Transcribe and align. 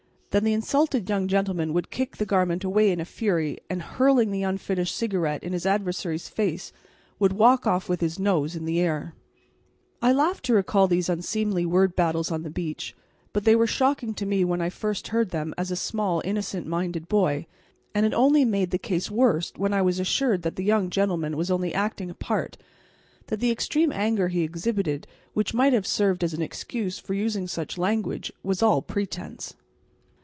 Then 0.33 0.45
the 0.45 0.53
insulted 0.53 1.09
young 1.09 1.27
gentleman 1.27 1.73
would 1.73 1.89
kick 1.89 2.15
the 2.15 2.25
garment 2.25 2.63
away 2.63 2.89
in 2.89 3.01
a 3.01 3.03
fury 3.03 3.57
and 3.69 3.81
hurling 3.81 4.31
the 4.31 4.43
unfinished 4.43 4.95
cigarette 4.95 5.43
in 5.43 5.51
his 5.51 5.65
adversary's 5.65 6.29
face 6.29 6.71
would 7.19 7.33
walk 7.33 7.67
off 7.67 7.89
with 7.89 7.99
his 7.99 8.17
nose 8.17 8.55
in 8.55 8.63
the 8.63 8.79
air. 8.79 9.13
I 10.01 10.13
laugh 10.13 10.41
to 10.43 10.53
recall 10.53 10.87
these 10.87 11.09
unseemly 11.09 11.65
word 11.65 11.97
battles 11.97 12.31
on 12.31 12.43
the 12.43 12.49
beach, 12.49 12.95
but 13.33 13.43
they 13.43 13.57
were 13.57 13.67
shocking 13.67 14.13
to 14.13 14.25
me 14.25 14.45
when 14.45 14.61
I 14.61 14.69
first 14.69 15.09
heard 15.09 15.31
them 15.31 15.53
as 15.57 15.69
a 15.69 15.75
small, 15.75 16.21
innocent 16.23 16.65
minded 16.65 17.09
boy, 17.09 17.45
and 17.93 18.05
it 18.05 18.13
only 18.13 18.45
made 18.45 18.71
the 18.71 18.77
case 18.77 19.11
worse 19.11 19.51
when 19.57 19.73
I 19.73 19.81
was 19.81 19.99
assured 19.99 20.43
that 20.43 20.55
the 20.55 20.63
young 20.63 20.89
gentleman 20.89 21.35
was 21.35 21.51
only 21.51 21.73
acting 21.73 22.09
a 22.09 22.15
part, 22.15 22.55
that 23.27 23.41
the 23.41 23.51
extreme 23.51 23.91
anger 23.91 24.29
he 24.29 24.43
exhibited, 24.43 25.07
which 25.33 25.53
might 25.53 25.73
have 25.73 25.85
served 25.85 26.23
as 26.23 26.33
an 26.33 26.41
excuse 26.41 26.97
for 26.99 27.13
using 27.15 27.47
such 27.49 27.77
language, 27.77 28.31
was 28.43 28.63
all 28.63 28.81
pretence. 28.81 29.55